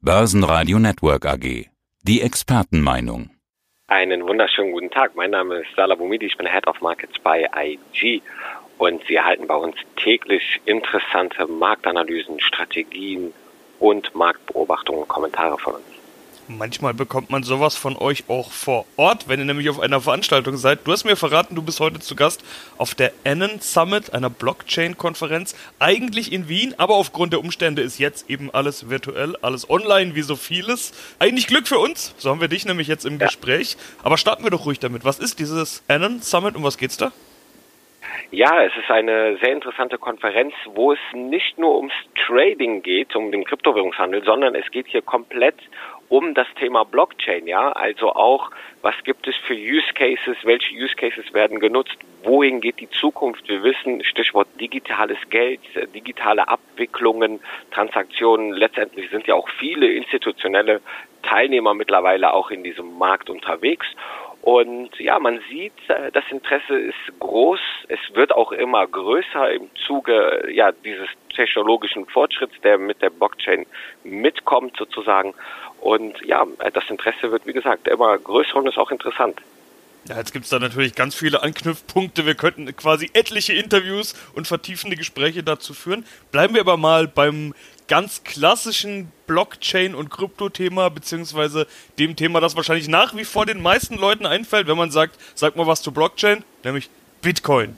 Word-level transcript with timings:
Börsenradio 0.00 0.78
Network 0.78 1.26
AG. 1.26 1.66
Die 2.04 2.22
Expertenmeinung. 2.22 3.30
Einen 3.88 4.28
wunderschönen 4.28 4.70
guten 4.70 4.90
Tag. 4.90 5.16
Mein 5.16 5.32
Name 5.32 5.56
ist 5.56 5.74
Salah 5.74 5.96
Boumidi. 5.96 6.26
Ich 6.26 6.36
bin 6.36 6.46
Head 6.46 6.68
of 6.68 6.80
Markets 6.80 7.18
bei 7.18 7.50
IG. 7.56 8.22
Und 8.78 9.02
Sie 9.08 9.16
erhalten 9.16 9.48
bei 9.48 9.56
uns 9.56 9.74
täglich 9.96 10.60
interessante 10.66 11.48
Marktanalysen, 11.48 12.38
Strategien 12.38 13.34
und 13.80 14.14
Marktbeobachtungen 14.14 15.02
und 15.02 15.08
Kommentare 15.08 15.58
von 15.58 15.74
uns. 15.74 15.97
Manchmal 16.50 16.94
bekommt 16.94 17.28
man 17.28 17.42
sowas 17.42 17.76
von 17.76 17.94
euch 17.98 18.24
auch 18.28 18.50
vor 18.50 18.86
Ort, 18.96 19.28
wenn 19.28 19.38
ihr 19.38 19.44
nämlich 19.44 19.68
auf 19.68 19.80
einer 19.80 20.00
Veranstaltung 20.00 20.56
seid. 20.56 20.86
Du 20.86 20.92
hast 20.92 21.04
mir 21.04 21.14
verraten, 21.14 21.54
du 21.54 21.60
bist 21.60 21.78
heute 21.78 22.00
zu 22.00 22.16
Gast 22.16 22.42
auf 22.78 22.94
der 22.94 23.12
Annen 23.22 23.60
Summit, 23.60 24.14
einer 24.14 24.30
Blockchain-Konferenz, 24.30 25.54
eigentlich 25.78 26.32
in 26.32 26.48
Wien, 26.48 26.74
aber 26.78 26.94
aufgrund 26.94 27.34
der 27.34 27.40
Umstände 27.40 27.82
ist 27.82 27.98
jetzt 27.98 28.30
eben 28.30 28.50
alles 28.50 28.88
virtuell, 28.88 29.36
alles 29.42 29.68
online, 29.68 30.14
wie 30.14 30.22
so 30.22 30.36
vieles. 30.36 30.92
Eigentlich 31.18 31.48
Glück 31.48 31.68
für 31.68 31.78
uns, 31.78 32.14
so 32.16 32.30
haben 32.30 32.40
wir 32.40 32.48
dich 32.48 32.64
nämlich 32.64 32.88
jetzt 32.88 33.04
im 33.04 33.20
ja. 33.20 33.26
Gespräch. 33.26 33.76
Aber 34.02 34.16
starten 34.16 34.42
wir 34.42 34.50
doch 34.50 34.64
ruhig 34.64 34.78
damit. 34.78 35.04
Was 35.04 35.18
ist 35.18 35.40
dieses 35.40 35.82
Annen 35.86 36.22
Summit 36.22 36.56
und 36.56 36.62
was 36.62 36.78
geht's 36.78 36.96
da? 36.96 37.12
Ja, 38.30 38.62
es 38.62 38.76
ist 38.76 38.90
eine 38.90 39.36
sehr 39.38 39.52
interessante 39.52 39.98
Konferenz, 39.98 40.54
wo 40.66 40.92
es 40.92 40.98
nicht 41.14 41.58
nur 41.58 41.76
ums 41.76 41.94
Trading 42.26 42.82
geht, 42.82 43.16
um 43.16 43.32
den 43.32 43.44
Kryptowährungshandel, 43.44 44.22
sondern 44.24 44.54
es 44.54 44.70
geht 44.70 44.86
hier 44.86 45.02
komplett 45.02 45.56
um 46.08 46.34
das 46.34 46.46
Thema 46.58 46.84
Blockchain, 46.84 47.46
ja, 47.46 47.70
also 47.72 48.14
auch, 48.14 48.50
was 48.80 48.94
gibt 49.04 49.28
es 49.28 49.36
für 49.36 49.54
Use 49.54 49.92
Cases, 49.94 50.36
welche 50.42 50.74
Use 50.74 50.96
Cases 50.96 51.34
werden 51.34 51.60
genutzt, 51.60 51.96
wohin 52.22 52.60
geht 52.60 52.80
die 52.80 52.88
Zukunft? 52.88 53.46
Wir 53.48 53.62
wissen, 53.62 54.02
Stichwort 54.04 54.48
digitales 54.58 55.18
Geld, 55.28 55.60
digitale 55.94 56.48
Abwicklungen, 56.48 57.40
Transaktionen, 57.70 58.52
letztendlich 58.52 59.10
sind 59.10 59.26
ja 59.26 59.34
auch 59.34 59.48
viele 59.50 59.86
institutionelle 59.92 60.80
Teilnehmer 61.22 61.74
mittlerweile 61.74 62.32
auch 62.32 62.50
in 62.50 62.64
diesem 62.64 62.96
Markt 62.96 63.28
unterwegs. 63.28 63.86
Und 64.42 64.98
ja, 64.98 65.18
man 65.18 65.40
sieht, 65.50 65.72
äh, 65.88 66.10
das 66.12 66.24
Interesse 66.30 66.78
ist 66.78 67.18
groß. 67.18 67.60
Es 67.88 67.98
wird 68.14 68.32
auch 68.32 68.52
immer 68.52 68.86
größer 68.86 69.50
im 69.52 69.68
Zuge 69.86 70.48
ja, 70.50 70.72
dieses 70.72 71.08
technologischen 71.34 72.06
Fortschritts, 72.06 72.54
der 72.62 72.78
mit 72.78 73.02
der 73.02 73.10
Blockchain 73.10 73.66
mitkommt 74.04 74.76
sozusagen. 74.76 75.34
Und 75.80 76.20
ja, 76.24 76.46
das 76.72 76.88
Interesse 76.88 77.30
wird, 77.30 77.46
wie 77.46 77.52
gesagt, 77.52 77.88
immer 77.88 78.16
größer 78.18 78.56
und 78.56 78.68
ist 78.68 78.78
auch 78.78 78.90
interessant. 78.90 79.40
Ja, 80.08 80.16
jetzt 80.16 80.32
gibt 80.32 80.44
es 80.44 80.50
da 80.50 80.58
natürlich 80.58 80.94
ganz 80.94 81.14
viele 81.14 81.42
Anknüpfpunkte. 81.42 82.24
Wir 82.24 82.34
könnten 82.34 82.74
quasi 82.74 83.10
etliche 83.12 83.52
Interviews 83.52 84.14
und 84.34 84.46
vertiefende 84.46 84.96
Gespräche 84.96 85.42
dazu 85.42 85.74
führen. 85.74 86.06
Bleiben 86.32 86.54
wir 86.54 86.62
aber 86.62 86.76
mal 86.76 87.06
beim 87.06 87.52
ganz 87.88 88.22
klassischen 88.22 89.10
Blockchain- 89.26 89.94
und 89.94 90.10
Krypto-Thema, 90.10 90.90
beziehungsweise 90.90 91.66
dem 91.98 92.16
Thema, 92.16 92.40
das 92.40 92.56
wahrscheinlich 92.56 92.88
nach 92.88 93.16
wie 93.16 93.24
vor 93.24 93.46
den 93.46 93.60
meisten 93.60 93.96
Leuten 93.96 94.26
einfällt, 94.26 94.68
wenn 94.68 94.76
man 94.76 94.90
sagt, 94.90 95.18
sag 95.34 95.56
mal 95.56 95.66
was 95.66 95.82
zu 95.82 95.92
Blockchain, 95.92 96.44
nämlich 96.62 96.90
Bitcoin 97.22 97.76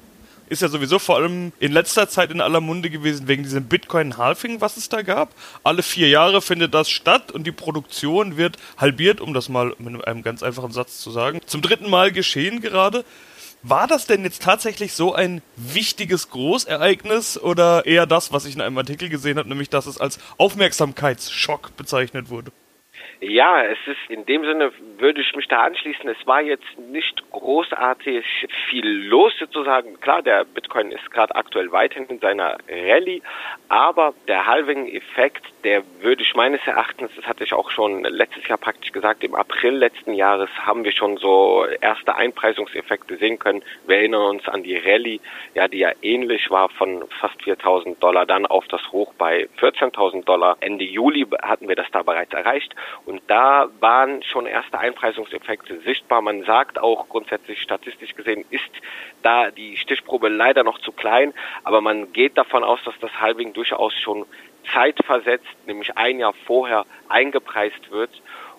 ist 0.50 0.62
ja 0.62 0.68
sowieso 0.68 0.98
vor 0.98 1.16
allem 1.16 1.52
in 1.60 1.70
letzter 1.70 2.08
Zeit 2.08 2.32
in 2.32 2.40
aller 2.40 2.60
Munde 2.60 2.90
gewesen 2.90 3.28
wegen 3.28 3.44
diesem 3.44 3.64
Bitcoin-Halving, 3.64 4.60
was 4.60 4.76
es 4.76 4.88
da 4.88 5.02
gab. 5.02 5.32
Alle 5.62 5.82
vier 5.82 6.08
Jahre 6.08 6.42
findet 6.42 6.74
das 6.74 6.90
statt 6.90 7.30
und 7.30 7.46
die 7.46 7.52
Produktion 7.52 8.36
wird 8.36 8.56
halbiert, 8.76 9.20
um 9.20 9.32
das 9.32 9.48
mal 9.48 9.74
mit 9.78 10.04
einem 10.06 10.22
ganz 10.22 10.42
einfachen 10.42 10.72
Satz 10.72 10.98
zu 10.98 11.12
sagen. 11.12 11.40
Zum 11.46 11.62
dritten 11.62 11.88
Mal 11.88 12.10
geschehen 12.10 12.60
gerade. 12.60 13.04
War 13.62 13.86
das 13.86 14.06
denn 14.06 14.24
jetzt 14.24 14.42
tatsächlich 14.42 14.94
so 14.94 15.12
ein 15.12 15.42
wichtiges 15.56 16.30
Großereignis 16.30 17.38
oder 17.38 17.84
eher 17.84 18.06
das, 18.06 18.32
was 18.32 18.46
ich 18.46 18.54
in 18.54 18.62
einem 18.62 18.78
Artikel 18.78 19.10
gesehen 19.10 19.38
habe, 19.38 19.48
nämlich 19.48 19.68
dass 19.68 19.86
es 19.86 20.00
als 20.00 20.18
Aufmerksamkeitsschock 20.38 21.76
bezeichnet 21.76 22.30
wurde? 22.30 22.52
Ja, 23.20 23.62
es 23.62 23.78
ist 23.86 23.98
in 24.08 24.24
dem 24.24 24.44
Sinne, 24.44 24.72
würde 25.00 25.20
ich 25.20 25.34
mich 25.34 25.48
da 25.48 25.62
anschließen, 25.62 26.08
es 26.08 26.26
war 26.26 26.40
jetzt 26.40 26.78
nicht 26.78 27.22
großartig 27.30 28.24
viel 28.68 28.86
los 28.86 29.32
sozusagen. 29.38 29.98
Klar, 30.00 30.22
der 30.22 30.44
Bitcoin 30.44 30.92
ist 30.92 31.10
gerade 31.10 31.34
aktuell 31.34 31.72
weiterhin 31.72 32.06
in 32.08 32.20
seiner 32.20 32.58
Rallye, 32.68 33.22
aber 33.68 34.14
der 34.28 34.46
Halving-Effekt, 34.46 35.44
der 35.64 35.82
würde 36.00 36.22
ich 36.22 36.34
meines 36.34 36.60
Erachtens, 36.66 37.10
das 37.16 37.26
hatte 37.26 37.44
ich 37.44 37.52
auch 37.52 37.70
schon 37.70 38.04
letztes 38.04 38.46
Jahr 38.48 38.58
praktisch 38.58 38.92
gesagt, 38.92 39.24
im 39.24 39.34
April 39.34 39.74
letzten 39.76 40.14
Jahres 40.14 40.50
haben 40.58 40.84
wir 40.84 40.92
schon 40.92 41.16
so 41.16 41.66
erste 41.80 42.14
Einpreisungseffekte 42.14 43.16
sehen 43.16 43.38
können. 43.38 43.62
Wir 43.86 43.98
erinnern 43.98 44.36
uns 44.36 44.48
an 44.48 44.62
die 44.62 44.76
Rallye, 44.76 45.20
ja, 45.54 45.68
die 45.68 45.78
ja 45.78 45.92
ähnlich 46.02 46.50
war 46.50 46.68
von 46.68 47.04
fast 47.20 47.40
4.000 47.42 47.98
Dollar, 47.98 48.26
dann 48.26 48.46
auf 48.46 48.66
das 48.68 48.80
Hoch 48.92 49.12
bei 49.18 49.48
14.000 49.58 50.24
Dollar. 50.24 50.56
Ende 50.60 50.84
Juli 50.84 51.26
hatten 51.42 51.68
wir 51.68 51.76
das 51.76 51.90
da 51.90 52.02
bereits 52.02 52.32
erreicht 52.32 52.74
und 53.06 53.22
da 53.28 53.68
waren 53.80 54.22
schon 54.22 54.46
erste 54.46 54.78
Einpreisungseffekte 54.78 54.89
sichtbar. 55.84 56.22
Man 56.22 56.44
sagt 56.44 56.78
auch 56.78 57.08
grundsätzlich 57.08 57.60
statistisch 57.60 58.14
gesehen 58.14 58.44
ist 58.50 58.70
da 59.22 59.50
die 59.50 59.76
Stichprobe 59.76 60.28
leider 60.28 60.64
noch 60.64 60.78
zu 60.78 60.92
klein, 60.92 61.34
aber 61.64 61.80
man 61.80 62.12
geht 62.12 62.38
davon 62.38 62.64
aus, 62.64 62.80
dass 62.84 62.94
das 63.00 63.20
Halving 63.20 63.52
durchaus 63.52 63.94
schon 63.94 64.26
zeitversetzt, 64.72 65.46
nämlich 65.66 65.96
ein 65.96 66.18
Jahr 66.18 66.34
vorher 66.46 66.86
eingepreist 67.08 67.90
wird. 67.90 68.10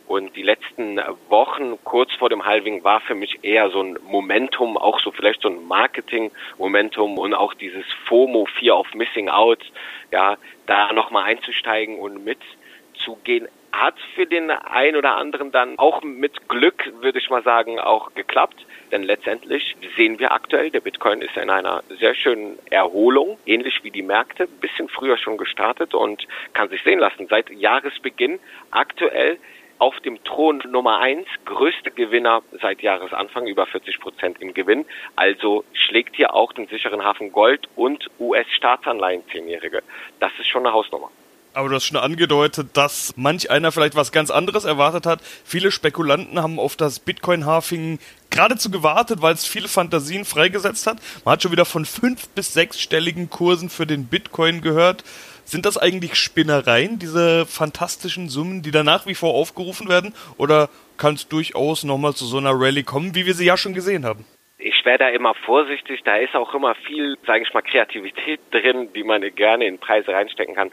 Und 0.07 0.35
die 0.35 0.43
letzten 0.43 0.99
Wochen 1.29 1.81
kurz 1.85 2.13
vor 2.15 2.27
dem 2.27 2.45
Halving 2.45 2.83
war 2.83 2.99
für 2.99 3.15
mich 3.15 3.43
eher 3.43 3.69
so 3.69 3.81
ein 3.81 3.97
Momentum, 4.03 4.77
auch 4.77 4.99
so 4.99 5.11
vielleicht 5.11 5.41
so 5.41 5.47
ein 5.47 5.65
Marketing-Momentum 5.67 7.17
und 7.17 7.33
auch 7.33 7.53
dieses 7.53 7.85
FOMO, 8.07 8.45
Fear 8.59 8.77
of 8.77 8.93
Missing 8.93 9.29
Out, 9.29 9.63
ja, 10.11 10.37
da 10.65 10.91
nochmal 10.91 11.23
einzusteigen 11.23 11.97
und 11.97 12.25
mitzugehen 12.25 13.47
hat 13.71 13.95
für 14.15 14.25
den 14.25 14.51
einen 14.51 14.95
oder 14.95 15.15
anderen 15.15 15.51
dann 15.51 15.77
auch 15.79 16.03
mit 16.03 16.49
Glück, 16.49 16.91
würde 17.01 17.19
ich 17.19 17.29
mal 17.29 17.43
sagen, 17.43 17.79
auch 17.79 18.13
geklappt. 18.13 18.65
Denn 18.91 19.03
letztendlich 19.03 19.75
sehen 19.95 20.19
wir 20.19 20.33
aktuell, 20.33 20.69
der 20.69 20.81
Bitcoin 20.81 21.21
ist 21.21 21.37
in 21.37 21.49
einer 21.49 21.83
sehr 21.99 22.13
schönen 22.13 22.59
Erholung, 22.69 23.39
ähnlich 23.45 23.83
wie 23.83 23.91
die 23.91 24.01
Märkte, 24.01 24.47
bisschen 24.47 24.89
früher 24.89 25.17
schon 25.17 25.37
gestartet 25.37 25.93
und 25.93 26.27
kann 26.53 26.69
sich 26.69 26.83
sehen 26.83 26.99
lassen. 26.99 27.27
Seit 27.27 27.49
Jahresbeginn 27.49 28.39
aktuell 28.71 29.37
auf 29.81 29.99
dem 30.01 30.23
Thron 30.23 30.61
Nummer 30.69 30.99
eins, 30.99 31.27
größte 31.45 31.89
Gewinner 31.89 32.43
seit 32.61 32.81
Jahresanfang, 32.83 33.47
über 33.47 33.65
40 33.65 33.99
Prozent 33.99 34.39
im 34.39 34.53
Gewinn. 34.53 34.85
Also 35.15 35.63
schlägt 35.73 36.15
hier 36.15 36.35
auch 36.35 36.53
den 36.53 36.67
sicheren 36.67 37.03
Hafen 37.03 37.31
Gold 37.31 37.67
und 37.75 38.07
US-Staatsanleihen 38.19 39.23
Zehnjährige. 39.31 39.81
Das 40.19 40.31
ist 40.37 40.47
schon 40.47 40.67
eine 40.67 40.73
Hausnummer. 40.73 41.09
Aber 41.53 41.67
du 41.67 41.75
hast 41.75 41.85
schon 41.85 41.97
angedeutet, 41.97 42.77
dass 42.77 43.13
manch 43.17 43.51
einer 43.51 43.73
vielleicht 43.73 43.95
was 43.95 44.13
ganz 44.13 44.31
anderes 44.31 44.63
erwartet 44.63 45.05
hat. 45.05 45.19
Viele 45.43 45.71
Spekulanten 45.71 46.41
haben 46.41 46.59
auf 46.59 46.77
das 46.77 46.99
Bitcoin-Halving 46.99 47.99
geradezu 48.29 48.71
gewartet, 48.71 49.21
weil 49.21 49.33
es 49.33 49.45
viele 49.45 49.67
Fantasien 49.67 50.23
freigesetzt 50.23 50.87
hat. 50.87 50.97
Man 51.25 51.33
hat 51.33 51.43
schon 51.43 51.51
wieder 51.51 51.65
von 51.65 51.83
fünf 51.83 52.29
bis 52.29 52.53
sechsstelligen 52.53 53.29
Kursen 53.29 53.69
für 53.69 53.85
den 53.85 54.05
Bitcoin 54.05 54.61
gehört. 54.61 55.03
Sind 55.43 55.65
das 55.65 55.77
eigentlich 55.77 56.15
Spinnereien, 56.15 56.99
diese 56.99 57.45
fantastischen 57.45 58.29
Summen, 58.29 58.61
die 58.61 58.71
da 58.71 58.83
nach 58.83 59.05
wie 59.05 59.15
vor 59.15 59.33
aufgerufen 59.33 59.89
werden? 59.89 60.13
Oder 60.37 60.69
kann 60.95 61.15
es 61.15 61.27
durchaus 61.27 61.83
nochmal 61.83 62.13
zu 62.13 62.25
so 62.25 62.37
einer 62.37 62.53
Rallye 62.53 62.83
kommen, 62.83 63.13
wie 63.13 63.25
wir 63.25 63.33
sie 63.33 63.45
ja 63.45 63.57
schon 63.57 63.73
gesehen 63.73 64.05
haben? 64.05 64.25
ich 64.63 64.85
wäre 64.85 64.99
da 64.99 65.09
immer 65.09 65.33
vorsichtig. 65.33 66.01
Da 66.03 66.17
ist 66.17 66.35
auch 66.35 66.53
immer 66.53 66.75
viel, 66.75 67.17
sage 67.25 67.43
ich 67.43 67.51
mal, 67.51 67.63
Kreativität 67.63 68.39
drin, 68.51 68.89
die 68.93 69.03
man 69.03 69.23
gerne 69.33 69.65
in 69.65 69.79
Preise 69.79 70.11
reinstecken 70.11 70.53
kann 70.53 70.71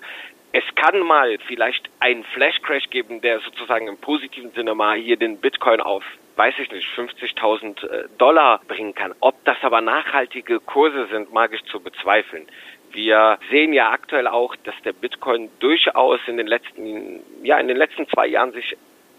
es 0.53 0.64
kann 0.75 1.00
mal 1.00 1.38
vielleicht 1.47 1.91
einen 2.00 2.25
Flash-Crash 2.25 2.91
geben, 2.91 3.20
der 3.20 3.41
sozusagen 3.41 3.86
im 3.86 3.98
positiven 3.98 4.50
Sinne 4.53 4.75
mal 4.75 4.97
hier 4.97 5.16
den 5.16 5.38
Bitcoin 5.38 5.81
auf, 5.81 6.04
weiß 6.36 6.54
ich 6.59 6.70
nicht, 6.72 6.88
50.000 6.97 7.86
äh, 7.86 8.09
Dollar 8.16 8.60
bringen 8.66 8.94
kann. 8.94 9.14
Ob 9.20 9.44
das 9.44 9.59
aber 9.62 9.81
nachhaltige 9.81 10.60
Kurse 10.60 11.06
sind, 11.09 11.32
mag 11.32 11.53
ich 11.53 11.64
zu 11.66 11.81
bezweifeln. 11.81 12.47
Wir 12.92 13.38
sehen 13.50 13.75
ja 13.75 13.91
aktuell 13.91 14.26
auch, 14.26 14.56
dass 14.56 14.75
der 14.84 14.94
Bitcoin 14.94 15.50
durchaus 15.60 16.20
in 16.26 16.38
den 16.38 16.47
letzten, 16.47 17.20
ja, 17.42 17.59
in 17.59 17.69
den 17.69 17.76
letzten 17.76 18.09
zwei 18.09 18.26
Jahren 18.26 18.53
sich 18.53 18.76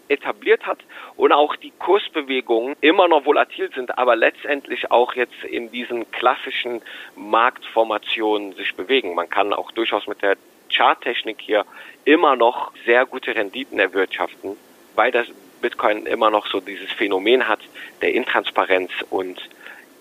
etabliert 0.08 0.66
hat 0.66 0.78
und 1.16 1.32
auch 1.32 1.54
die 1.54 1.72
Kursbewegungen 1.78 2.74
immer 2.80 3.06
noch 3.06 3.24
volatil 3.24 3.70
sind, 3.72 3.96
aber 3.96 4.16
letztendlich 4.16 4.90
auch 4.90 5.14
jetzt 5.14 5.44
in 5.44 5.70
diesen 5.70 6.10
klassischen 6.10 6.82
Marktformationen 7.14 8.54
sich 8.54 8.74
bewegen. 8.74 9.14
Man 9.14 9.30
kann 9.30 9.52
auch 9.52 9.70
durchaus 9.70 10.08
mit 10.08 10.20
der 10.22 10.36
Charttechnik 10.70 11.38
hier 11.40 11.64
immer 12.04 12.36
noch 12.36 12.72
sehr 12.86 13.06
gute 13.06 13.34
Renditen 13.34 13.78
erwirtschaften, 13.78 14.56
weil 14.94 15.10
das 15.10 15.26
Bitcoin 15.60 16.06
immer 16.06 16.30
noch 16.30 16.46
so 16.46 16.60
dieses 16.60 16.90
Phänomen 16.92 17.46
hat 17.46 17.60
der 18.00 18.14
Intransparenz 18.14 18.90
und 19.10 19.40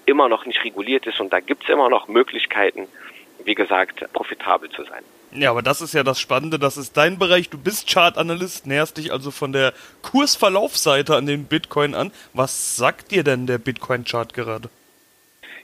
immer 0.06 0.30
noch 0.30 0.46
nicht 0.46 0.64
reguliert 0.64 1.06
ist 1.06 1.20
und 1.20 1.32
da 1.34 1.40
gibt 1.40 1.64
es 1.64 1.70
immer 1.70 1.90
noch 1.90 2.08
Möglichkeiten, 2.08 2.88
wie 3.44 3.56
gesagt, 3.56 4.06
profitabel 4.14 4.70
zu 4.70 4.84
sein. 4.84 5.04
Ja, 5.32 5.52
aber 5.52 5.62
das 5.62 5.82
ist 5.82 5.94
ja 5.94 6.04
das 6.04 6.20
Spannende, 6.20 6.58
das 6.58 6.76
ist 6.76 6.98
dein 6.98 7.20
Bereich. 7.20 7.50
Du 7.50 7.60
bist 7.60 7.88
Chartanalyst, 7.88 8.66
näherst 8.66 8.98
dich 8.98 9.12
also 9.12 9.30
von 9.30 9.54
der 9.54 9.74
Kursverlaufseite 10.02 11.16
an 11.16 11.28
den 11.28 11.46
Bitcoin 11.46 11.94
an. 11.94 12.12
Was 12.34 12.78
sagt 12.78 13.12
dir 13.12 13.24
denn 13.24 13.46
der 13.46 13.60
Bitcoin-Chart 13.60 14.34
gerade? 14.34 14.70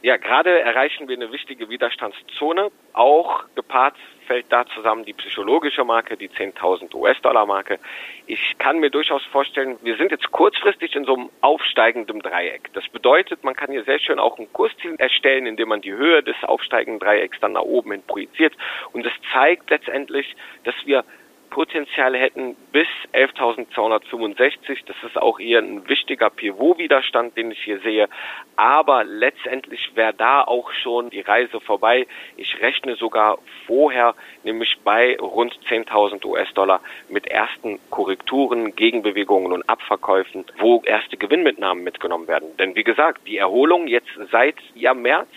Ja, 0.04 0.18
gerade 0.18 0.60
erreichen 0.60 1.08
wir 1.08 1.16
eine 1.16 1.32
wichtige 1.32 1.68
Widerstandszone, 1.68 2.70
auch 2.94 3.44
gepaart 3.56 3.96
fällt 4.28 4.52
da 4.52 4.66
zusammen 4.68 5.06
die 5.06 5.14
psychologische 5.14 5.84
Marke, 5.84 6.18
die 6.18 6.30
10.000 6.30 6.94
US-Dollar 6.94 7.46
Marke. 7.46 7.80
Ich 8.28 8.58
kann 8.58 8.80
mir 8.80 8.90
durchaus 8.90 9.24
vorstellen, 9.26 9.78
wir 9.82 9.96
sind 9.98 10.12
jetzt 10.12 10.32
kurzfristig 10.32 10.96
in 10.96 11.06
so 11.06 11.16
einem 11.16 11.30
aufsteigenden 11.42 12.20
Dreieck. 12.20 12.72
Das 12.74 12.88
bedeutet, 12.90 13.44
man 13.44 13.56
kann 13.56 13.72
hier 13.72 13.84
sehr 13.84 14.00
schön 14.00 14.20
auch 14.20 14.38
ein 14.38 14.52
Kursziel 14.52 14.96
erstellen, 14.98 15.46
indem 15.46 15.70
man 15.70 15.82
die 15.82 15.94
Höhe 15.94 16.24
des 16.24 16.36
aufsteigenden 16.44 17.00
Dreiecks 17.00 17.40
dann 17.40 17.54
nach 17.54 17.62
oben 17.62 17.92
hin 17.92 18.04
projiziert. 18.06 18.54
Und 18.92 19.06
es 19.06 19.14
zeigt 19.34 19.70
letztendlich, 19.70 20.36
dass 20.64 20.76
wir 20.86 21.04
Potenzial 21.50 22.16
hätten 22.18 22.56
bis 22.72 22.88
11.265. 23.14 24.80
Das 24.86 24.96
ist 25.04 25.18
auch 25.18 25.40
hier 25.40 25.60
ein 25.60 25.88
wichtiger 25.88 26.30
Pivot-Widerstand, 26.30 27.38
den 27.38 27.52
ich 27.52 27.64
hier 27.64 27.80
sehe. 27.80 28.10
Aber 28.56 29.04
letztendlich 29.04 29.92
wäre 29.96 30.14
da 30.14 30.44
auch 30.44 30.72
schon 30.72 31.10
die 31.10 31.22
Reise 31.22 31.60
vorbei. 31.60 32.08
Ich 32.38 32.62
rechne 32.62 32.96
sogar 32.96 33.38
vorher, 33.66 34.16
nämlich 34.44 34.78
bei 34.84 35.18
rund 35.20 35.58
10.000 35.70 36.26
US-Dollar 36.26 36.82
mit 37.10 37.28
ersten 37.28 37.80
Korrekturen, 37.90 38.76
Gegenbewegungen 38.76 39.52
und 39.52 39.68
Abverkäufen, 39.70 40.46
wo 40.60 40.82
erste 40.86 41.18
Gewinnmitnahmen 41.18 41.84
mitgenommen 41.84 42.28
werden. 42.28 42.56
Denn 42.58 42.76
wie 42.76 42.84
gesagt, 42.84 43.28
die 43.28 43.38
Erholung 43.38 43.88
jetzt 43.88 44.12
seit 44.32 44.56
ja 44.74 44.94
März 44.94 45.30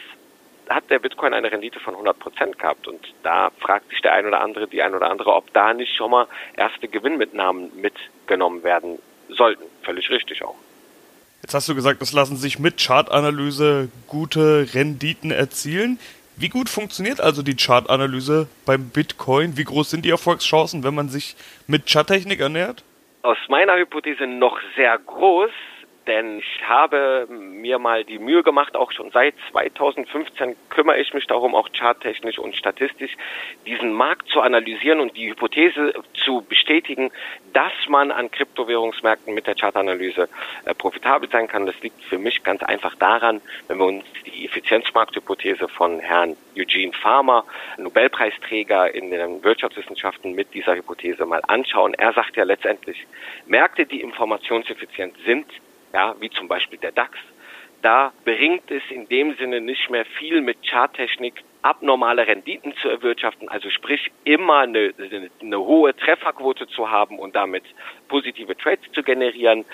hat 0.69 0.91
der 0.91 0.99
Bitcoin 0.99 1.35
eine 1.35 1.51
Rendite 1.51 1.81
von 1.81 1.95
100 1.95 2.19
Prozent 2.19 2.59
gehabt. 2.59 2.87
Und 2.87 3.01
da 3.23 3.51
fragt 3.59 3.91
sich 3.91 4.01
der 4.01 4.13
ein 4.13 4.27
oder 4.27 4.41
andere, 4.41 4.69
die 4.69 4.83
ein 4.83 4.95
oder 4.95 5.11
andere, 5.11 5.35
ob 5.35 5.53
da 5.53 5.73
nicht 5.75 5.95
schon 5.95 6.11
mal 6.11 6.27
erste 6.57 6.89
Gewinnmitnahmen 6.89 7.71
mitgenommen 7.81 8.63
werden 8.63 8.99
sollten. 9.29 9.65
Völlig 9.83 10.11
richtig 10.11 10.43
auch. 10.45 10.57
Jetzt 11.43 11.55
hast 11.55 11.69
du 11.69 11.75
gesagt, 11.75 12.03
es 12.03 12.13
lassen 12.13 12.37
sich 12.37 12.59
mit 12.59 12.79
Chartanalyse 12.85 13.89
gute 14.07 14.75
Renditen 14.75 15.31
erzielen. 15.31 15.99
Wie 16.37 16.49
gut 16.49 16.69
funktioniert 16.69 17.21
also 17.21 17.43
die 17.43 17.57
Chartanalyse 17.57 18.49
beim 18.67 18.91
Bitcoin? 18.91 19.57
Wie 19.57 19.65
groß 19.65 19.91
sind 19.91 20.05
die 20.05 20.11
Erfolgschancen, 20.11 20.85
wenn 20.85 20.95
man 20.95 21.09
sich 21.09 21.37
mit 21.67 21.91
Charttechnik 21.91 22.41
ernährt? 22.41 22.85
Aus 23.23 23.39
meiner 23.49 23.77
Hypothese 23.77 24.27
noch 24.27 24.59
sehr 24.77 24.99
groß, 24.99 25.51
denn 26.09 26.39
ich 26.39 26.67
habe 26.67 27.27
mir 27.29 27.79
mal 27.79 28.03
die 28.03 28.19
Mühe 28.19 28.43
gemacht, 28.43 28.75
auch 28.75 28.91
schon 28.93 29.11
seit 29.11 29.35
2015 29.53 30.57
kümmere 30.71 30.99
ich 30.99 31.13
mich 31.13 31.27
darum, 31.27 31.55
auch 31.55 31.69
charttechnisch 31.73 32.39
und 32.39 32.57
statistisch 32.57 33.17
diesen 33.67 33.93
Markt 33.93 34.29
zu 34.29 34.41
analysieren 34.41 35.01
und 35.01 35.17
die 35.17 35.29
Hypothese 35.29 35.93
zu 36.15 36.41
bestätigen, 36.41 37.11
dass 37.53 37.73
man 37.89 38.11
an 38.11 38.31
Kryptowährungsmärkten 38.31 39.35
mit 39.35 39.47
der 39.47 39.55
Chartanalyse 39.55 40.29
äh, 40.65 40.75
profitabel 40.75 41.29
sein 41.31 41.47
kann. 41.47 41.67
Das 41.67 41.79
liegt 41.83 42.03
für 42.05 42.19
mich 42.19 42.43
ganz 42.43 42.63
einfach 42.63 42.95
daran, 42.95 43.43
wenn 43.69 43.79
wir 43.79 43.87
uns 43.87 44.05
die 44.25 44.47
Effizienzmarkthypothese 44.47 45.69
von 45.69 46.01
Herrn 46.01 46.37
Eugene 46.57 46.95
Farmer, 46.95 47.45
Nobelpreisträger 47.77 48.95
in 48.95 49.11
den 49.11 49.45
Wirtschaftswissenschaften, 49.45 50.35
mit 50.35 50.55
dieser 50.55 50.75
Hypothese 50.75 51.27
mal 51.27 51.43
anschauen. 51.47 51.93
Er 51.95 52.15
sagt 52.15 52.37
ja 52.37 52.45
letztendlich, 52.45 53.07
Märkte, 53.47 53.85
die 53.85 54.01
informationseffizient 54.01 55.15
sind, 55.27 55.47
ja, 55.93 56.15
wie 56.21 56.31
zum 56.31 56.49
Beispiel 56.49 56.79
der 56.79 56.93
DAX, 56.93 57.19
da 57.83 58.13
bringt 58.25 58.71
es 58.71 58.83
in 58.91 59.09
dem 59.09 59.35
Sinne 59.37 59.61
nicht 59.61 59.89
mehr 59.91 60.05
viel 60.05 60.41
mit 60.41 60.59
Charttechnik 60.67 61.45
abnormale 61.63 62.27
Renditen 62.27 62.75
zu 62.77 62.89
erwirtschaften, 62.89 63.49
also 63.49 63.69
sprich 63.71 64.11
immer 64.25 64.61
eine, 64.61 64.95
eine 65.41 65.59
hohe 65.59 65.95
Trefferquote 65.95 66.67
zu 66.69 66.91
haben 66.91 67.19
und 67.19 67.35
damit 67.35 67.65
positive 68.09 68.57
Trades 68.57 68.91
zu 68.93 69.03
generieren. 69.03 69.65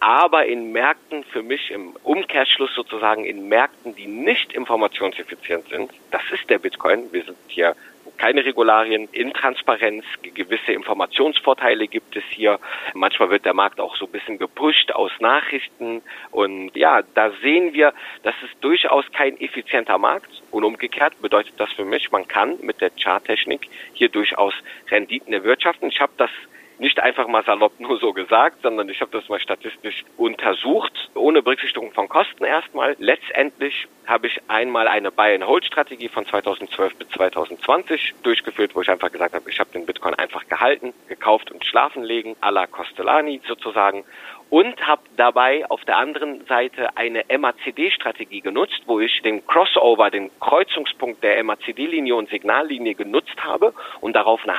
Aber 0.00 0.46
in 0.46 0.72
Märkten, 0.72 1.24
für 1.24 1.42
mich 1.42 1.70
im 1.70 1.96
Umkehrschluss 2.02 2.74
sozusagen, 2.74 3.24
in 3.24 3.48
Märkten, 3.48 3.94
die 3.94 4.06
nicht 4.06 4.52
informationseffizient 4.52 5.68
sind, 5.68 5.92
das 6.10 6.22
ist 6.32 6.48
der 6.50 6.58
Bitcoin. 6.58 7.12
Wir 7.12 7.24
sind 7.24 7.38
hier 7.48 7.74
keine 8.18 8.44
Regularien, 8.44 9.08
Intransparenz, 9.12 10.04
gewisse 10.22 10.72
Informationsvorteile 10.72 11.88
gibt 11.88 12.16
es 12.16 12.24
hier. 12.30 12.58
Manchmal 12.94 13.30
wird 13.30 13.44
der 13.44 13.54
Markt 13.54 13.80
auch 13.80 13.96
so 13.96 14.06
ein 14.06 14.12
bisschen 14.12 14.38
gepusht 14.38 14.92
aus 14.92 15.12
Nachrichten 15.20 16.02
und 16.30 16.74
ja, 16.76 17.02
da 17.14 17.30
sehen 17.42 17.74
wir, 17.74 17.92
das 18.22 18.34
ist 18.42 18.54
durchaus 18.60 19.04
kein 19.12 19.40
effizienter 19.40 19.98
Markt 19.98 20.30
und 20.50 20.64
umgekehrt 20.64 21.20
bedeutet 21.20 21.54
das 21.58 21.72
für 21.72 21.84
mich, 21.84 22.10
man 22.12 22.28
kann 22.28 22.58
mit 22.60 22.80
der 22.80 22.90
Charttechnik 22.90 23.68
hier 23.92 24.08
durchaus 24.08 24.54
Renditen 24.90 25.32
erwirtschaften. 25.32 25.88
Ich 25.88 26.00
habe 26.00 26.12
das 26.16 26.30
nicht 26.78 27.00
einfach 27.00 27.28
mal 27.28 27.44
salopp 27.44 27.78
nur 27.78 27.98
so 27.98 28.12
gesagt, 28.12 28.62
sondern 28.62 28.88
ich 28.88 29.00
habe 29.00 29.10
das 29.12 29.28
mal 29.28 29.40
statistisch 29.40 30.04
untersucht, 30.16 31.10
ohne 31.14 31.42
Berücksichtigung 31.42 31.92
von 31.92 32.08
Kosten 32.08 32.44
erstmal. 32.44 32.96
Letztendlich 32.98 33.86
habe 34.06 34.26
ich 34.26 34.40
einmal 34.48 34.88
eine 34.88 35.10
Buy-and-Hold-Strategie 35.10 36.08
von 36.08 36.26
2012 36.26 36.96
bis 36.96 37.08
2020 37.10 38.14
durchgeführt, 38.22 38.74
wo 38.74 38.82
ich 38.82 38.90
einfach 38.90 39.10
gesagt 39.10 39.34
habe, 39.34 39.48
ich 39.48 39.58
habe 39.60 39.70
den 39.72 39.86
Bitcoin 39.86 40.14
einfach 40.14 40.46
gehalten, 40.48 40.92
gekauft 41.08 41.50
und 41.50 41.64
schlafen 41.64 42.02
legen, 42.02 42.36
à 42.40 42.50
la 42.50 42.66
Costellani 42.66 43.40
sozusagen 43.46 44.04
und 44.50 44.86
habe 44.86 45.02
dabei 45.16 45.68
auf 45.70 45.84
der 45.84 45.96
anderen 45.96 46.44
Seite 46.46 46.96
eine 46.96 47.24
MACD-Strategie 47.28 48.40
genutzt, 48.40 48.82
wo 48.86 49.00
ich 49.00 49.22
den 49.22 49.46
Crossover, 49.46 50.10
den 50.10 50.30
Kreuzungspunkt 50.38 51.22
der 51.22 51.42
MACD-Linie 51.42 52.14
und 52.14 52.28
Signallinie 52.30 52.94
genutzt 52.94 53.42
habe 53.42 53.72
und 54.00 54.14
darauf 54.14 54.42
eine 54.44 54.58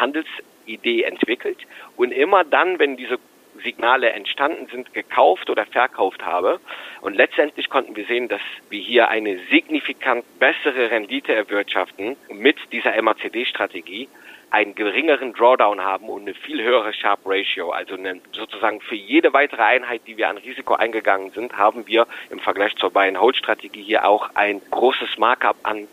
Handelsidee 0.66 1.04
entwickelt 1.04 1.60
und 1.96 2.12
immer 2.12 2.44
dann, 2.44 2.80
wenn 2.80 2.98
diese 2.98 3.18
Signale 3.64 4.10
entstanden 4.10 4.68
sind, 4.68 4.94
gekauft 4.94 5.50
oder 5.50 5.66
verkauft 5.66 6.26
habe. 6.26 6.60
Und 7.00 7.16
letztendlich 7.16 7.70
konnten 7.70 7.96
wir 7.96 8.06
sehen, 8.06 8.28
dass 8.28 8.42
wir 8.70 8.82
hier 8.82 9.08
eine 9.08 9.40
signifikant 9.50 10.26
bessere 10.40 10.92
Rendite 10.92 11.34
erwirtschaften 11.34 12.18
mit 12.30 12.58
dieser 12.74 13.02
MACD-Strategie 13.02 14.10
einen 14.50 14.76
geringeren 14.76 15.34
Drawdown 15.34 15.82
haben 15.82 16.10
und 16.10 16.24
eine 16.24 16.34
viel 16.34 16.62
höhere 16.62 16.94
Sharp 16.94 17.22
Ratio. 17.26 17.72
Also 17.72 17.96
eine, 17.96 18.20
sozusagen 18.34 18.82
für 18.82 18.96
jede 18.96 19.32
weitere 19.32 19.64
Einheit, 19.64 20.02
die 20.06 20.18
wir 20.18 20.30
an 20.30 20.38
Risiko 20.38 20.74
eingegangen 20.74 21.32
sind, 21.32 21.58
haben 21.58 21.88
wir 21.88 22.08
im 22.30 22.40
Vergleich 22.40 22.76
zur 22.76 22.92
Buy-and-Hold-Strategie 22.92 23.84
hier 23.84 24.06
auch 24.06 24.32
ein 24.34 24.62
großes 24.70 25.18
Markup 25.18 25.58
an 25.64 25.88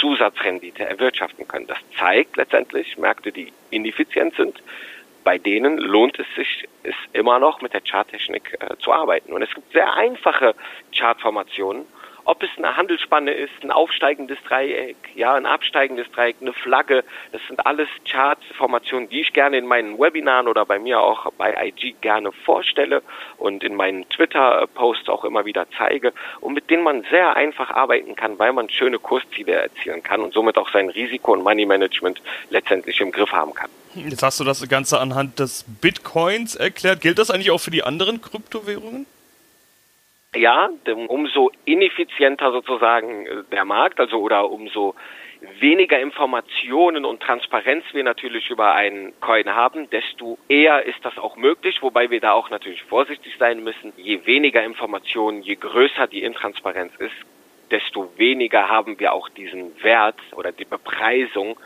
Zusatzrendite 0.00 0.84
erwirtschaften 0.84 1.46
können. 1.46 1.66
Das 1.66 1.78
zeigt 1.98 2.36
letztendlich 2.36 2.98
Märkte, 2.98 3.32
die 3.32 3.52
ineffizient 3.70 4.34
sind, 4.36 4.62
bei 5.24 5.36
denen 5.36 5.78
lohnt 5.78 6.18
es 6.18 6.26
sich, 6.36 6.66
es 6.84 6.94
immer 7.12 7.38
noch 7.38 7.60
mit 7.60 7.74
der 7.74 7.82
Charttechnik 7.82 8.56
äh, 8.60 8.76
zu 8.78 8.92
arbeiten. 8.92 9.32
Und 9.32 9.42
es 9.42 9.52
gibt 9.54 9.72
sehr 9.72 9.92
einfache 9.94 10.54
Chartformationen 10.96 11.84
ob 12.28 12.42
es 12.42 12.50
eine 12.58 12.76
Handelsspanne 12.76 13.32
ist, 13.32 13.54
ein 13.62 13.70
aufsteigendes 13.70 14.36
Dreieck, 14.46 14.96
ja, 15.14 15.32
ein 15.32 15.46
absteigendes 15.46 16.10
Dreieck, 16.12 16.36
eine 16.42 16.52
Flagge, 16.52 17.02
das 17.32 17.40
sind 17.48 17.64
alles 17.64 17.88
Chartformationen, 18.06 19.08
die 19.08 19.22
ich 19.22 19.32
gerne 19.32 19.56
in 19.56 19.66
meinen 19.66 19.98
Webinaren 19.98 20.46
oder 20.46 20.66
bei 20.66 20.78
mir 20.78 21.00
auch 21.00 21.32
bei 21.38 21.54
IG 21.68 21.94
gerne 22.02 22.30
vorstelle 22.32 23.02
und 23.38 23.64
in 23.64 23.74
meinen 23.74 24.06
Twitter-Posts 24.10 25.08
auch 25.08 25.24
immer 25.24 25.46
wieder 25.46 25.66
zeige 25.78 26.12
und 26.40 26.52
mit 26.52 26.68
denen 26.68 26.82
man 26.82 27.02
sehr 27.10 27.34
einfach 27.34 27.70
arbeiten 27.70 28.14
kann, 28.14 28.38
weil 28.38 28.52
man 28.52 28.68
schöne 28.68 28.98
Kursziele 28.98 29.52
erzielen 29.52 30.02
kann 30.02 30.20
und 30.20 30.34
somit 30.34 30.58
auch 30.58 30.70
sein 30.70 30.90
Risiko 30.90 31.32
und 31.32 31.42
Money 31.42 31.64
Management 31.64 32.20
letztendlich 32.50 33.00
im 33.00 33.10
Griff 33.10 33.32
haben 33.32 33.54
kann. 33.54 33.70
Jetzt 33.94 34.22
hast 34.22 34.38
du 34.38 34.44
das 34.44 34.68
Ganze 34.68 35.00
anhand 35.00 35.38
des 35.38 35.64
Bitcoins 35.80 36.56
erklärt. 36.56 37.00
Gilt 37.00 37.18
das 37.18 37.30
eigentlich 37.30 37.50
auch 37.50 37.60
für 37.60 37.70
die 37.70 37.84
anderen 37.84 38.20
Kryptowährungen? 38.20 39.06
Ja, 40.36 40.68
umso 40.84 41.50
ineffizienter 41.64 42.52
sozusagen 42.52 43.26
äh, 43.26 43.44
der 43.50 43.64
Markt, 43.64 43.98
also 43.98 44.18
oder 44.18 44.50
umso 44.50 44.94
weniger 45.58 45.98
Informationen 45.98 47.06
und 47.06 47.22
Transparenz 47.22 47.84
wir 47.92 48.04
natürlich 48.04 48.50
über 48.50 48.74
einen 48.74 49.18
Coin 49.20 49.54
haben, 49.54 49.88
desto 49.88 50.36
eher 50.48 50.84
ist 50.84 51.02
das 51.02 51.16
auch 51.16 51.36
möglich, 51.36 51.78
wobei 51.80 52.10
wir 52.10 52.20
da 52.20 52.32
auch 52.32 52.50
natürlich 52.50 52.82
vorsichtig 52.82 53.36
sein 53.38 53.62
müssen. 53.62 53.92
Je 53.96 54.26
weniger 54.26 54.62
Informationen, 54.62 55.42
je 55.42 55.54
größer 55.54 56.08
die 56.08 56.22
Intransparenz 56.22 56.92
ist, 56.98 57.14
desto 57.70 58.12
weniger 58.18 58.68
haben 58.68 58.98
wir 58.98 59.14
auch 59.14 59.28
diesen 59.30 59.82
Wert 59.82 60.18
oder 60.32 60.52
die 60.52 60.64
Bepreisung 60.64 61.56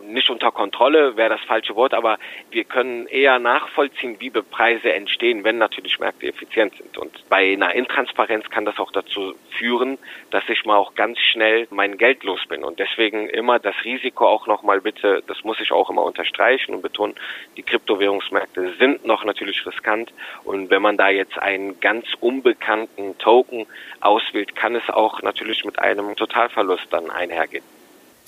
nicht 0.00 0.30
unter 0.30 0.52
Kontrolle 0.52 1.16
wäre 1.16 1.30
das 1.30 1.40
falsche 1.42 1.74
Wort, 1.74 1.94
aber 1.94 2.18
wir 2.50 2.64
können 2.64 3.06
eher 3.06 3.38
nachvollziehen, 3.38 4.16
wie 4.20 4.30
Preise 4.30 4.92
entstehen, 4.92 5.44
wenn 5.44 5.58
natürlich 5.58 5.98
Märkte 5.98 6.26
effizient 6.26 6.74
sind. 6.76 6.98
Und 6.98 7.28
bei 7.28 7.52
einer 7.52 7.74
Intransparenz 7.74 8.48
kann 8.50 8.64
das 8.64 8.78
auch 8.78 8.92
dazu 8.92 9.34
führen, 9.50 9.98
dass 10.30 10.48
ich 10.48 10.64
mal 10.64 10.76
auch 10.76 10.94
ganz 10.94 11.18
schnell 11.18 11.66
mein 11.70 11.98
Geld 11.98 12.24
los 12.24 12.40
bin. 12.48 12.64
Und 12.64 12.78
deswegen 12.78 13.28
immer 13.28 13.58
das 13.58 13.74
Risiko 13.84 14.26
auch 14.26 14.46
nochmal 14.46 14.80
bitte, 14.80 15.22
das 15.26 15.44
muss 15.44 15.60
ich 15.60 15.72
auch 15.72 15.90
immer 15.90 16.04
unterstreichen 16.04 16.74
und 16.74 16.82
betonen, 16.82 17.14
die 17.56 17.62
Kryptowährungsmärkte 17.62 18.74
sind 18.78 19.04
noch 19.06 19.24
natürlich 19.24 19.66
riskant. 19.66 20.12
Und 20.44 20.70
wenn 20.70 20.82
man 20.82 20.96
da 20.96 21.08
jetzt 21.08 21.38
einen 21.38 21.80
ganz 21.80 22.06
unbekannten 22.20 23.18
Token 23.18 23.66
auswählt, 24.00 24.54
kann 24.56 24.74
es 24.74 24.88
auch 24.88 25.22
natürlich 25.22 25.64
mit 25.64 25.78
einem 25.78 26.16
Totalverlust 26.16 26.86
dann 26.90 27.10
einhergehen. 27.10 27.75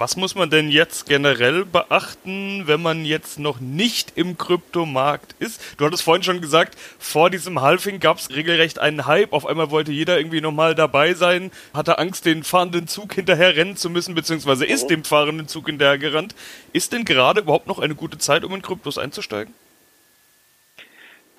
Was 0.00 0.16
muss 0.16 0.36
man 0.36 0.48
denn 0.48 0.70
jetzt 0.70 1.08
generell 1.08 1.64
beachten, 1.64 2.68
wenn 2.68 2.80
man 2.80 3.04
jetzt 3.04 3.40
noch 3.40 3.58
nicht 3.58 4.12
im 4.16 4.38
Kryptomarkt 4.38 5.34
ist? 5.40 5.60
Du 5.76 5.84
hattest 5.84 6.04
vorhin 6.04 6.22
schon 6.22 6.40
gesagt, 6.40 6.78
vor 7.00 7.30
diesem 7.30 7.60
Halving 7.62 7.98
gab 7.98 8.18
es 8.18 8.30
regelrecht 8.30 8.78
einen 8.78 9.06
Hype. 9.06 9.32
Auf 9.32 9.44
einmal 9.44 9.72
wollte 9.72 9.90
jeder 9.90 10.16
irgendwie 10.16 10.40
nochmal 10.40 10.76
dabei 10.76 11.14
sein, 11.14 11.50
hatte 11.74 11.98
Angst, 11.98 12.26
den 12.26 12.44
fahrenden 12.44 12.86
Zug 12.86 13.12
hinterher 13.12 13.56
rennen 13.56 13.76
zu 13.76 13.90
müssen, 13.90 14.14
beziehungsweise 14.14 14.64
ist 14.64 14.84
mhm. 14.84 14.88
dem 14.88 15.04
fahrenden 15.04 15.48
Zug 15.48 15.66
hinterher 15.66 15.98
gerannt. 15.98 16.36
Ist 16.72 16.92
denn 16.92 17.04
gerade 17.04 17.40
überhaupt 17.40 17.66
noch 17.66 17.80
eine 17.80 17.96
gute 17.96 18.18
Zeit, 18.18 18.44
um 18.44 18.54
in 18.54 18.62
Kryptos 18.62 18.98
einzusteigen? 18.98 19.52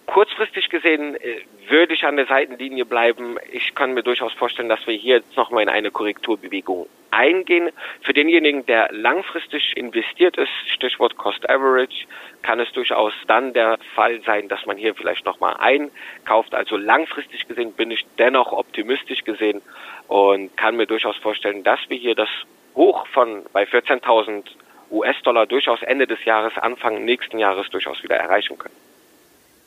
Kurzfristig 0.05 0.67
gesehen 0.67 1.15
äh, 1.15 1.45
würde 1.69 1.93
ich 1.93 2.03
an 2.03 2.17
der 2.17 2.25
Seitenlinie 2.25 2.83
bleiben. 2.83 3.37
Ich 3.53 3.73
kann 3.73 3.93
mir 3.93 4.03
durchaus 4.03 4.33
vorstellen, 4.33 4.67
dass 4.67 4.85
wir 4.85 4.95
hier 4.95 5.17
jetzt 5.17 5.37
nochmal 5.37 5.63
in 5.63 5.69
eine 5.69 5.91
Korrekturbewegung 5.91 6.89
eingehen. 7.11 7.69
Für 8.01 8.13
denjenigen, 8.13 8.65
der 8.65 8.89
langfristig 8.91 9.75
investiert 9.75 10.37
ist, 10.37 10.51
Stichwort 10.67 11.17
Cost 11.17 11.49
Average, 11.49 12.05
kann 12.41 12.59
es 12.59 12.71
durchaus 12.71 13.13
dann 13.27 13.53
der 13.53 13.77
Fall 13.95 14.21
sein, 14.25 14.47
dass 14.47 14.65
man 14.65 14.77
hier 14.77 14.95
vielleicht 14.95 15.25
nochmal 15.25 15.55
einkauft. 15.59 16.53
Also 16.53 16.77
langfristig 16.77 17.47
gesehen 17.47 17.73
bin 17.73 17.91
ich 17.91 18.05
dennoch 18.17 18.51
optimistisch 18.51 19.23
gesehen 19.23 19.61
und 20.07 20.55
kann 20.57 20.75
mir 20.75 20.87
durchaus 20.87 21.17
vorstellen, 21.17 21.63
dass 21.63 21.79
wir 21.89 21.97
hier 21.97 22.15
das 22.15 22.29
Hoch 22.75 23.07
von 23.07 23.43
bei 23.51 23.63
14.000 23.63 24.45
US-Dollar 24.91 25.45
durchaus 25.45 25.81
Ende 25.83 26.07
des 26.07 26.23
Jahres, 26.25 26.57
Anfang 26.57 27.05
nächsten 27.05 27.37
Jahres 27.39 27.69
durchaus 27.69 28.01
wieder 28.03 28.15
erreichen 28.15 28.57
können. 28.57 28.75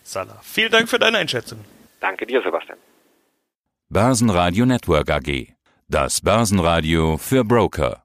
Salah, 0.02 0.40
vielen 0.42 0.70
Dank 0.70 0.88
für 0.88 0.98
deine 0.98 1.18
Einschätzung. 1.18 1.64
Danke 2.00 2.26
dir, 2.26 2.42
Sebastian. 2.42 2.78
Börsenradio 3.88 4.66
Network 4.66 5.10
AG. 5.10 5.52
Das 5.92 6.22
Börsenradio 6.22 7.18
für 7.18 7.44
Broker. 7.44 8.01